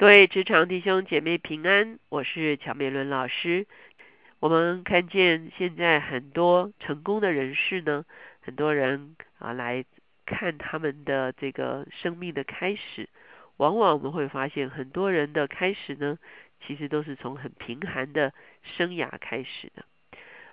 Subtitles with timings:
[0.00, 3.66] 各位职场弟兄姐妹平安，我是乔美伦老师。
[4.38, 8.06] 我们看见现在很多成功的人士呢，
[8.40, 9.84] 很多人啊来
[10.24, 13.10] 看他们的这个生命的开始，
[13.58, 16.16] 往往我们会发现很多人的开始呢，
[16.66, 18.32] 其实都是从很贫寒的
[18.62, 19.84] 生涯开始的。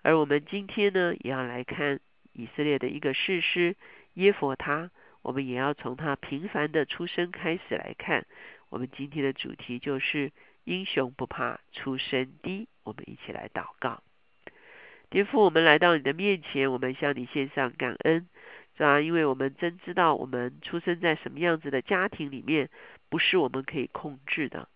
[0.00, 2.00] 而我们今天呢，也要来看
[2.32, 3.76] 以色列的一个士师
[4.14, 4.90] 耶佛他，
[5.20, 8.24] 我们也要从他平凡的出生开始来看。
[8.74, 10.32] 我们今天的主题就是
[10.64, 12.66] 英雄不怕出身低。
[12.82, 14.02] 我们一起来祷告，
[15.10, 18.26] 天父，我们来到你的面前，我们向你献上感恩，
[18.76, 19.00] 是吧？
[19.00, 22.68] 因为我们真知道我们出生在什么样子的家庭里面，
[23.08, 24.66] 不是我们可以控制的；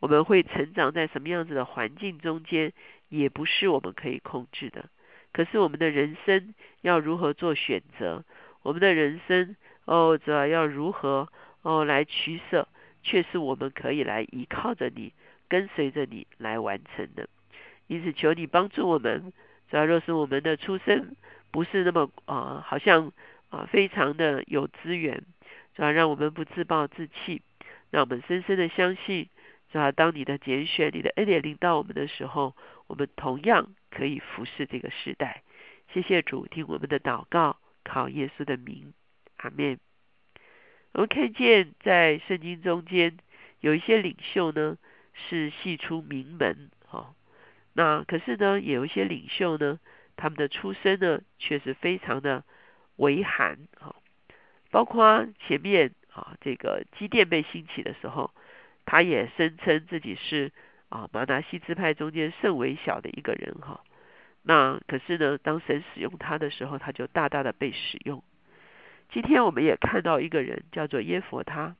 [0.00, 2.74] 我们会成长在什么样子的环境中间，
[3.08, 4.90] 也不是我们可以控制的。
[5.32, 8.22] 可是我们的人生要如何做选择？
[8.60, 11.30] 我们的人生哦，主要要如何
[11.62, 12.68] 哦来取舍？
[13.06, 15.12] 却是我们可以来依靠着你，
[15.48, 17.28] 跟随着你来完成的。
[17.86, 19.32] 因此，求你帮助我们。
[19.70, 21.14] 只要若是我们的出生
[21.52, 23.12] 不是那么啊，好像
[23.48, 25.22] 啊非常的有资源，
[25.74, 27.42] 主要让我们不自暴自弃，
[27.90, 29.28] 让我们深深的相信，
[29.70, 32.56] 主要当你的拣选、你的恩典临到我们的时候，
[32.88, 35.42] 我们同样可以服侍这个时代。
[35.92, 38.92] 谢谢主，听我们的祷告，靠耶稣的名，
[39.38, 39.78] 阿门。
[40.96, 43.18] 我们看见在圣经中间
[43.60, 44.78] 有一些领袖呢，
[45.12, 47.14] 是系出名门哈。
[47.74, 49.78] 那可是呢，也有一些领袖呢，
[50.16, 52.44] 他们的出身呢，却是非常的
[52.96, 53.94] 微寒哈。
[54.70, 58.30] 包括前面啊，这个基甸被兴起的时候，
[58.86, 60.50] 他也声称自己是
[60.88, 63.82] 啊马拿西支派中间甚微小的一个人哈。
[64.40, 68.24] 那可是呢，当神使用他的时候，他就大大的被使用。
[69.10, 71.76] 今天我们也看到一个人叫做耶佛他，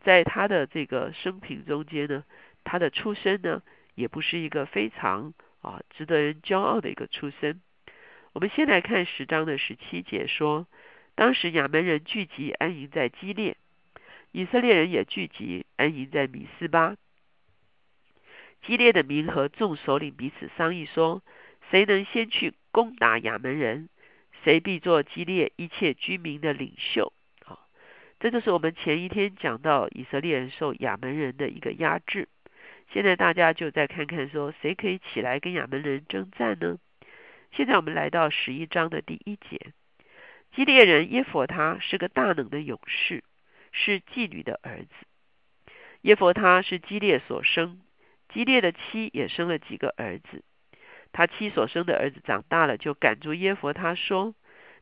[0.00, 2.24] 在他的这个生平中间呢，
[2.62, 3.62] 他的出身呢，
[3.94, 7.60] 也不是一个非常啊值得人骄傲的一个出身。
[8.32, 10.66] 我们先来看十章的十七节说，
[11.14, 13.56] 当时亚门人聚集安营在基列，
[14.32, 16.96] 以色列人也聚集安营在米斯巴。
[18.62, 21.22] 基列的民和众首领彼此商议说，
[21.70, 23.88] 谁能先去攻打亚门人？
[24.44, 27.14] 谁必做激烈一切居民的领袖？
[27.46, 27.58] 啊，
[28.20, 32.28] 这就是我们前一天讲到以色列人受亚门人的一个压制。
[32.92, 36.76] 现在大家就再看看，说谁可以起来跟亚门人征战呢？
[37.52, 39.72] 现在我们来到十一章的第一节，
[40.54, 43.24] 基列人耶佛他是个大能的勇士，
[43.72, 45.68] 是妓女的儿子。
[46.02, 47.80] 耶佛他是基列所生，
[48.28, 50.44] 基列的妻也生了几个儿子。
[51.14, 54.34] 他妻所生的儿子长大了，就赶住耶佛他说：“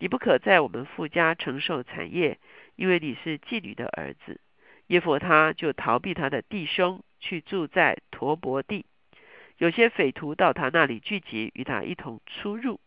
[0.00, 2.40] 你不可在我们父家承受产业，
[2.74, 4.40] 因为你是妓女的儿子。”
[4.88, 8.86] 耶佛他就逃避他的弟兄，去住在陀伯地。
[9.58, 12.80] 有些匪徒到他那里聚集，与他一同出入。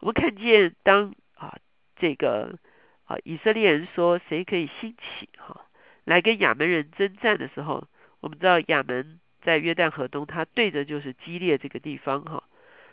[0.00, 1.58] 我们看见，当啊
[1.96, 2.58] 这个
[3.04, 5.66] 啊以色列人说谁可以兴起哈
[6.04, 7.86] 来跟亚门人征战的时候，
[8.20, 9.20] 我们知道亚门。
[9.42, 12.44] 在约旦河东，他对着就是基列这个地方哈。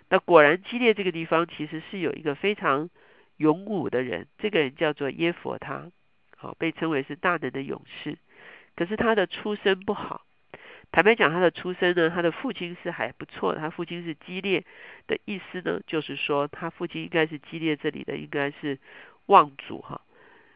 [0.09, 2.89] 那果然基列这个地方其实是有一个非常
[3.37, 5.91] 勇武的人，这个人叫做耶佛他，
[6.35, 8.17] 好被称为是大能的勇士。
[8.75, 10.25] 可是他的出身不好，
[10.91, 14.65] 坦白讲，他的出身呢，他的父亲是还不错，他父亲是基列
[15.05, 18.79] 的意思呢，就是说他父亲应该是基列这里的应该是
[19.27, 20.01] 望族哈。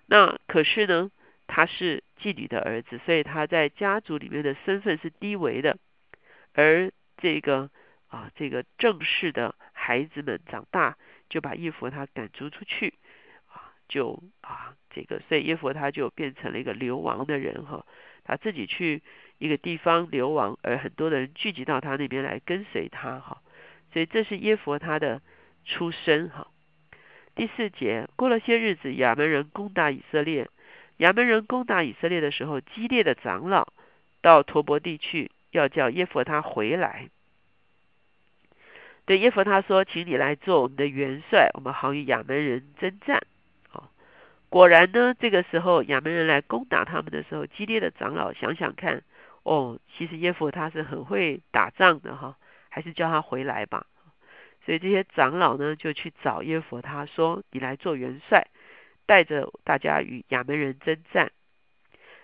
[0.08, 1.12] 那可是呢？
[1.48, 5.78] 他是妓女的儿子，所以他在家族里面的身份是低微的。
[6.54, 7.70] 而这个
[8.08, 10.98] 啊，这个正式的孩子们长大，
[11.30, 12.94] 就把耶佛他赶逐出去
[13.48, 17.86] 啊，就啊，这个所以耶佛他就变成了一个流亡的人哈，
[18.24, 19.02] 他自己去
[19.38, 23.42] 一个地方流亡，而很多的人聚集到他那边来跟随他哈，
[23.92, 25.22] 所以这是耶佛他的
[25.66, 26.48] 出身哈。
[27.36, 30.48] 第四节，过了些日子，亚门人攻打以色列。
[30.98, 33.74] 亚门人攻打以色列的时候，激烈的长老
[34.22, 37.10] 到陀伯地去，要叫耶弗他回来。
[39.06, 43.25] 对耶弗他说：“请你来做我们的元帅，我们好与亚门人征战。”
[43.74, 43.90] 啊，
[44.48, 49.04] 果然呢，这个时候亚门人来攻打他们的时候，激烈的长老想想看，
[49.44, 52.38] 哦，其实耶弗他是很会打仗的哈，
[52.69, 53.88] 还是叫他回来吧。
[54.66, 58.48] 所以这些长老呢，就去找耶弗他说：“你来做元帅。”
[59.06, 61.32] 带着大家与亚门人征战。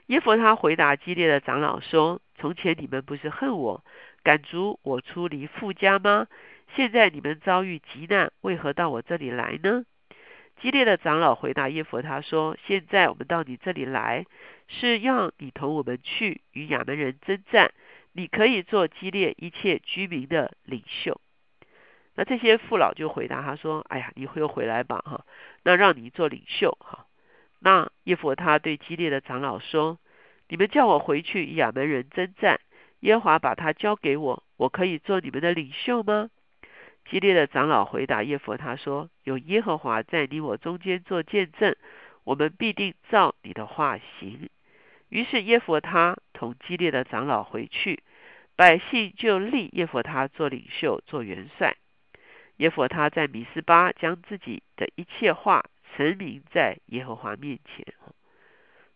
[0.08, 3.84] 耶弗他回答激烈的长老说：“从前你们不是恨我，
[4.24, 6.28] 赶逐我出离富家吗？
[6.76, 9.84] 现在你们遭遇急难，为何到我这里来呢？”
[10.62, 14.26] 激烈的长老回答耶佛他说：“现在我们到你这里来，
[14.68, 17.72] 是要你同我们去与亚门人征战。
[18.14, 21.22] 你可以做激烈一切居民的领袖。”
[22.20, 25.24] 那这些父老就回答他说：“哎呀，你又回来吧，哈，
[25.64, 27.06] 那让你做领袖，哈。”
[27.60, 29.98] 那耶佛他对基列的长老说
[30.50, 32.60] ：“你们叫我回去与亚门人征战，
[33.00, 36.30] 耶和华把他交给我，我可以做你们的领袖吗？”
[37.10, 41.78] 基列的长老回答耶佛他说：“有耶和华在你我中间做见证，
[42.26, 44.50] 我们必定照你的话行。”
[45.08, 48.04] 于是耶佛他同基列的长老回去，
[48.58, 51.78] 百姓就立耶佛他做领袖、做元帅。
[52.60, 55.66] 耶佛他在米斯巴将自己的一切话
[55.96, 57.86] 陈明在耶和华面前。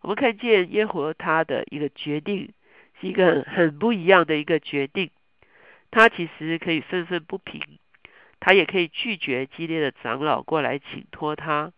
[0.00, 2.52] 我们看见耶和他的一个决定，
[3.00, 5.10] 是一个很不一样的一个决定。
[5.90, 7.62] 他其实可以愤愤不平。
[8.38, 11.72] 他也可以拒绝激烈的长老过来请托他，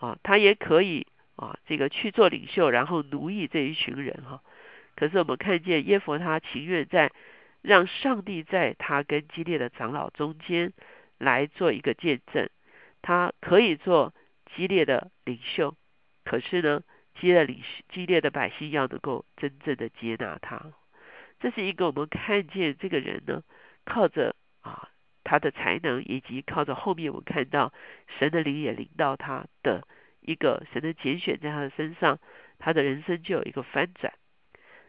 [0.00, 1.06] 啊，他也可以
[1.36, 4.42] 啊，这个去做领袖，然后奴役这一群人哈。
[4.96, 7.12] 可是我们看见耶佛他情愿在
[7.62, 10.72] 让上帝在他跟激烈的长老中间
[11.20, 12.50] 来做一个见证，
[13.00, 14.12] 他可以做
[14.56, 15.76] 激烈的领袖，
[16.24, 16.82] 可是呢，
[17.20, 20.72] 激烈领激烈的百姓要能够真正的接纳他，
[21.38, 23.44] 这是一个我们看见这个人呢，
[23.84, 24.88] 靠着啊。
[25.22, 27.72] 他的才能，以及靠着后面我们看到
[28.18, 29.86] 神的灵也领到他的
[30.22, 32.18] 一个神的拣选在他的身上，
[32.58, 34.12] 他的人生就有一个翻转。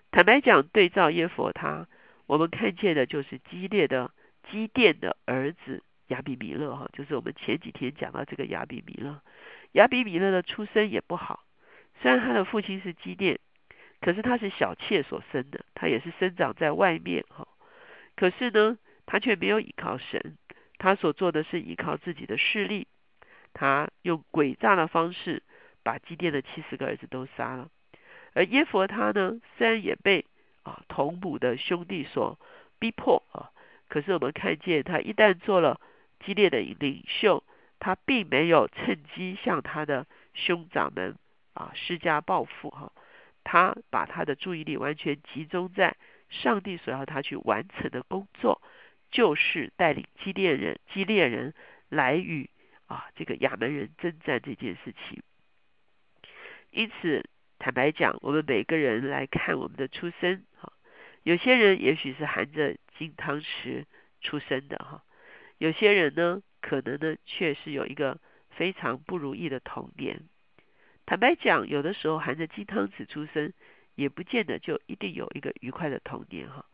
[0.09, 1.85] 坦白讲，对照耶佛他，
[2.25, 4.09] 我们看见的就是激烈的
[4.49, 9.21] 基甸的儿子亚比米勒哈，就是我们前几天讲到这个亚比米勒。
[9.73, 11.43] 亚比米勒的出身也不好，
[12.01, 13.39] 虽然他的父亲是基甸，
[13.99, 17.47] 可是他是小妾所生的，他也是生长在外面哈。
[18.15, 18.77] 可是呢？
[19.07, 20.37] 他却没有依靠神，
[20.77, 22.87] 他所做的是依靠自己的势力。
[23.51, 25.43] 他用诡诈的方式
[25.83, 27.67] 把基甸的七十个儿子都杀了。
[28.33, 30.25] 而耶佛他呢，虽然也被
[30.63, 32.39] 啊同母的兄弟所
[32.79, 33.51] 逼迫啊，
[33.89, 35.81] 可是我们看见他一旦做了
[36.25, 37.43] 激烈的领袖，
[37.79, 41.17] 他并没有趁机向他的兄长们
[41.53, 42.91] 啊施加报复哈。
[43.43, 45.97] 他把他的注意力完全集中在
[46.29, 48.61] 上帝所要他去完成的工作。
[49.13, 51.53] 就是带领基列人、基列人
[51.89, 52.49] 来与
[52.85, 55.21] 啊这个亚门人征战这件事情。
[56.69, 57.25] 因此，
[57.59, 60.71] 坦白讲，我们每个人来看我们的出生，哈，
[61.23, 63.83] 有些人也许是含着金汤匙
[64.21, 65.03] 出生的，哈，
[65.61, 68.17] 有些人呢，可能呢，却是有一个
[68.49, 70.23] 非常不如意的童年。
[71.05, 73.53] 坦白讲，有的时候含着金汤匙出生，
[73.93, 76.65] 也不见得就一定有一个愉快的童年，哈。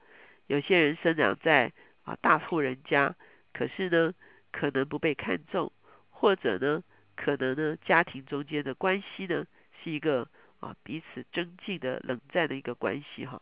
[0.46, 1.74] 有些人生长在
[2.04, 3.14] 啊，大户人家，
[3.52, 4.14] 可是呢，
[4.54, 5.70] 可能不被看重，
[6.10, 6.82] 或者呢，
[7.18, 9.46] 可能呢，家庭中间的关系呢，
[9.84, 10.30] 是一个
[10.62, 13.42] 啊彼此争竞的冷战的一个关系哈。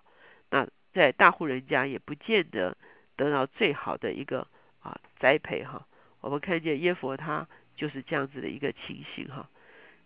[0.49, 2.75] 那在大户人家也不见得
[3.15, 4.47] 得到最好的一个
[4.85, 5.85] 啊栽培哈。
[6.21, 9.49] 我们看见耶佛他就是这样子的一个情形哈。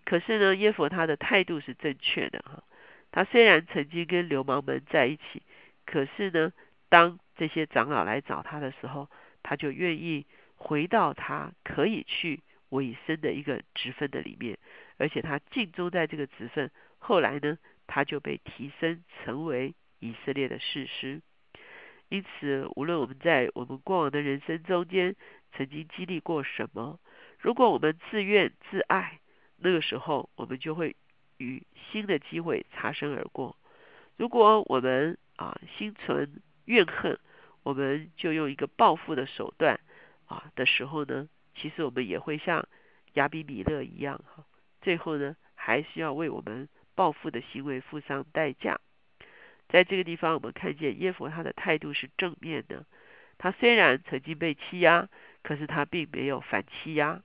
[0.05, 2.63] 可是呢，耶佛他的态度是正确的哈。
[3.11, 5.43] 他虽然曾经跟流氓们在一起，
[5.85, 6.51] 可是呢，
[6.89, 9.09] 当这些长老来找他的时候，
[9.43, 14.57] 他就愿意回到他可以去委身的一个职分的里面，
[14.97, 16.71] 而且他尽忠在这个职分。
[16.97, 21.21] 后来呢，他就被提升成为以色列的士师。
[22.09, 25.15] 因此，无论我们在我们过往的人生中间
[25.53, 26.99] 曾经经历过什么，
[27.39, 29.19] 如果我们自怨自艾，
[29.57, 30.95] 那个时候我们就会
[31.37, 33.55] 与新的机会擦身而过。
[34.17, 37.19] 如果我们啊心存怨恨，
[37.61, 39.79] 我们就用一个报复的手段
[40.25, 42.67] 啊的时候呢，其实我们也会像
[43.13, 44.43] 亚比米勒一样哈，
[44.81, 48.79] 最后呢还是要为我们报复的行为付上代价。
[49.69, 52.85] 在这个地方，我们看见耶佛他的态度是正面的。
[53.37, 55.07] 他虽然曾经被欺压，
[55.43, 57.21] 可是他并没有反欺压。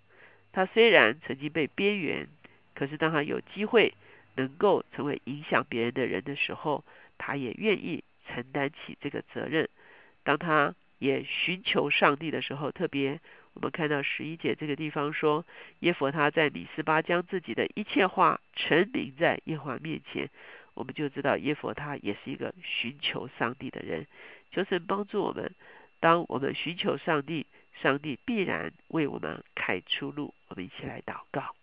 [0.52, 2.28] 他虽然曾经被边缘，
[2.74, 3.94] 可是当他有机会
[4.36, 6.84] 能够成为影响别人的人的时候，
[7.18, 9.68] 他也愿意承担起这个责任。
[10.22, 13.20] 当他也寻求上帝的时候，特别
[13.54, 15.44] 我们看到十一节这个地方说，
[15.80, 20.30] 耶佛他在米斯巴将自己的一切话陈明在耶和华面前，
[20.75, 24.07] 我们就知道耶佛他也是一个寻求上帝的人，
[24.50, 25.54] 求神帮助我们。
[26.00, 27.47] 当我们寻求上帝，
[27.81, 30.35] 上帝必然为我们开出路。
[30.49, 31.54] 我们一起来祷告。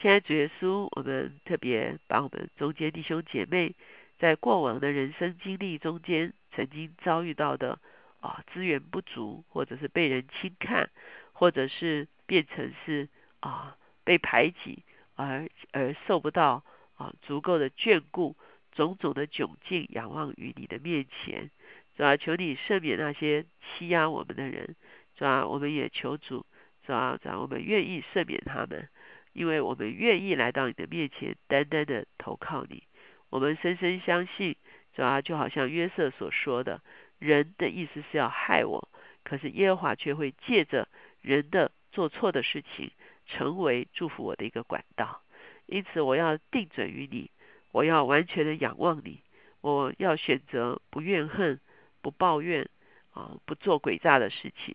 [0.00, 3.74] 亲爱的主耶稣，我们特别把我们中间弟兄姐妹
[4.18, 6.32] 在过往的人生经历中间。
[6.50, 7.78] 曾经遭遇到的
[8.20, 10.90] 啊资源不足，或者是被人轻看，
[11.32, 13.08] 或者是变成是
[13.38, 14.82] 啊被排挤
[15.14, 16.64] 而而受不到
[16.98, 18.36] 啊足够的眷顾，
[18.72, 21.50] 种种的窘境仰望于你的面前，
[21.96, 24.76] 主啊，求你赦免那些欺压我们的人，
[25.16, 26.44] 主啊，我们也求主，
[26.84, 28.88] 主啊，主啊，我们愿意赦免他们，
[29.32, 32.82] 因为我们愿意来到你的面前，单单的投靠你，
[33.30, 34.56] 我们深深相信，
[34.94, 36.82] 主啊，就好像约瑟所说的，
[37.18, 38.88] 人的意思是要害我。
[39.24, 40.88] 可是耶和华却会借着
[41.20, 42.90] 人的做错的事情，
[43.26, 45.22] 成为祝福我的一个管道。
[45.68, 47.30] 因此，我要定准于你，
[47.70, 49.22] 我要完全的仰望你，
[49.60, 51.60] 我要选择不怨恨、
[52.02, 52.68] 不抱怨
[53.12, 54.74] 啊，不做诡诈的事情，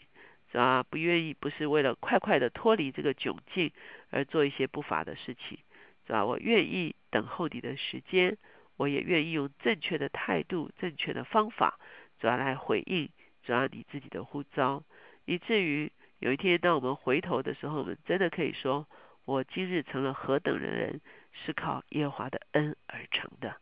[0.51, 0.83] 是吧？
[0.83, 3.71] 不愿意不是为了快快的脱离这个窘境
[4.11, 5.57] 而做一些不法的事情，
[6.07, 6.23] 是吧？
[6.23, 8.37] 我愿意等候你的时间，
[8.77, 11.79] 我也愿意用正确的态度、正确的方法，
[12.19, 13.09] 主要来回应。
[13.45, 14.81] 主要你自己的呼召，
[15.25, 18.87] 以至于有一天，当我们回头的时候，我们真的可以说：
[19.25, 20.99] 我今日成了何等的人，
[21.31, 23.55] 是靠耶和华的恩而成的。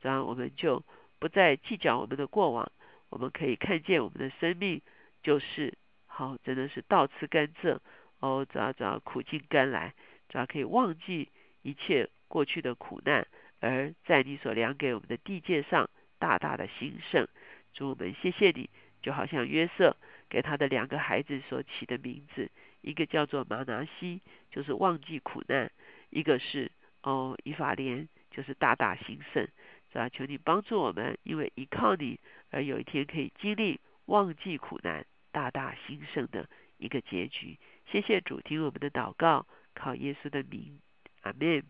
[0.00, 0.84] 这样，我们就
[1.18, 2.70] 不再计较我们的过往，
[3.08, 4.80] 我们可以看见我们的生命
[5.22, 7.78] 就是好，真的是倒吃甘蔗
[8.20, 9.94] 哦，只要只要苦尽甘来，
[10.28, 11.28] 只要可以忘记
[11.62, 13.26] 一切过去的苦难，
[13.60, 17.26] 而在你所量给我们的地界上大大的兴盛。
[17.72, 18.70] 主我们谢谢你。
[19.08, 19.96] 就好像约瑟
[20.28, 22.50] 给他的两个孩子所起的名字，
[22.82, 25.70] 一个叫做马拿西，就是忘记苦难；
[26.10, 29.48] 一个是哦以法莲，就是大大兴盛，
[29.90, 30.10] 是吧？
[30.10, 36.46] 求你帮助我们，因为依靠你而有一天可以经历忘记苦难、大大兴盛的
[36.76, 37.56] 一个结局。
[37.90, 40.78] 谢谢主听我们的祷告，靠耶稣的名，
[41.22, 41.62] 阿门。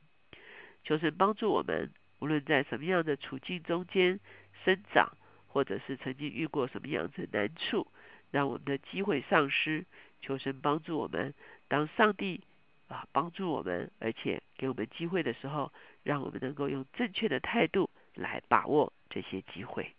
[0.82, 4.18] 求神帮助我们，无论在什么样的处境中间
[4.64, 5.16] 生长。
[5.48, 7.86] 或者是曾经遇过什么样子的难处，
[8.30, 9.84] 让我们的机会丧失，
[10.20, 11.34] 求神帮助我们。
[11.66, 12.40] 当上帝
[12.86, 19.94] 啊帮助我们，而且给我们机会的时候，让我们能够用正确的态度来把握这些机会。